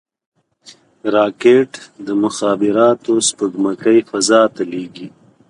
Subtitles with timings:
[1.15, 1.71] راکټ
[2.05, 5.07] د مخابراتو سپوږمکۍ فضا ته لیږي